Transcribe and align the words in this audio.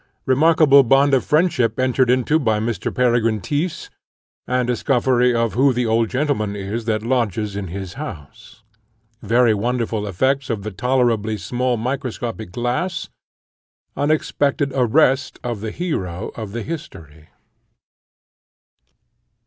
Remarkable 0.25 0.81
bond 0.81 1.13
of 1.13 1.23
friendship 1.23 1.79
entered 1.79 2.09
into 2.09 2.39
by 2.39 2.59
Mr. 2.59 2.91
Peregrine 2.91 3.39
Tyss, 3.39 3.87
and 4.47 4.67
discovery 4.67 5.31
of 5.31 5.53
who 5.53 5.71
the 5.73 5.85
old 5.85 6.09
gentleman 6.09 6.55
is 6.55 6.85
that 6.85 7.03
lodges 7.03 7.55
in 7.55 7.67
his 7.67 7.93
house. 7.93 8.63
Very 9.21 9.53
wonderful 9.53 10.07
effects 10.07 10.49
of 10.49 10.65
a 10.65 10.71
tolerably 10.71 11.37
small 11.37 11.77
microscopic 11.77 12.51
glass. 12.51 13.09
Unexpected 13.95 14.71
arrest 14.73 15.37
of 15.43 15.61
the 15.61 15.69
hero 15.69 16.31
of 16.33 16.51
the 16.51 16.63
history. 16.63 17.29